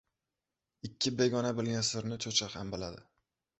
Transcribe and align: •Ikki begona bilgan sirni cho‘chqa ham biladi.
•Ikki 0.89 1.11
begona 1.19 1.53
bilgan 1.61 1.87
sirni 1.91 2.19
cho‘chqa 2.27 2.51
ham 2.57 2.75
biladi. 2.75 3.07